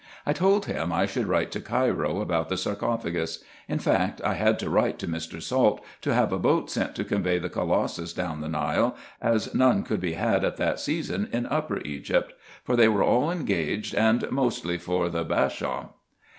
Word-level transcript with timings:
I 0.25 0.33
told 0.33 0.65
him 0.65 0.91
I 0.91 1.05
should 1.05 1.27
write 1.27 1.51
to 1.51 1.59
Cairo 1.61 2.21
about 2.21 2.49
the 2.49 2.57
sarcophagus. 2.57 3.43
In 3.67 3.77
fact, 3.77 4.19
I 4.23 4.33
had 4.33 4.57
to 4.57 4.69
write 4.71 4.97
to 4.97 5.07
Mr. 5.07 5.39
Salt, 5.39 5.79
to 6.01 6.11
have 6.11 6.33
a 6.33 6.39
boat 6.39 6.71
sent 6.71 6.95
to 6.95 7.03
convey 7.03 7.37
the 7.37 7.51
colossus 7.51 8.11
down 8.11 8.41
the 8.41 8.49
Nile, 8.49 8.95
as 9.21 9.53
none 9.53 9.83
could 9.83 10.01
be 10.01 10.13
had 10.13 10.43
at 10.43 10.57
that 10.57 10.79
season 10.79 11.29
in 11.31 11.45
Upper 11.45 11.81
Egypt; 11.81 12.33
for 12.63 12.75
they 12.75 12.87
were 12.87 13.03
all 13.03 13.29
engaged, 13.29 13.93
and 13.93 14.25
mostly 14.31 14.79
for 14.79 15.07
the 15.07 15.23
Bashaw. 15.23 15.89